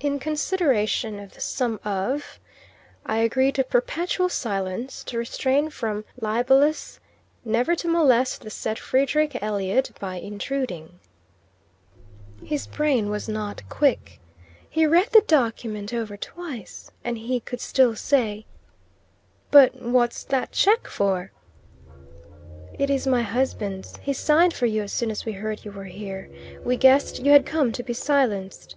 [0.00, 2.40] "In consideration of the sum of...,
[3.04, 9.90] I agree to perpetual silence to restrain from libellous...never to molest the said Frederick Elliot
[10.00, 10.98] by intruding'"
[12.42, 14.18] His brain was not quick.
[14.66, 18.46] He read the document over twice, and he could still say,
[19.50, 21.32] "But what's that cheque for?"
[22.78, 23.98] "It is my husband's.
[23.98, 26.30] He signed for you as soon as we heard you were here.
[26.64, 28.76] We guessed you had come to be silenced.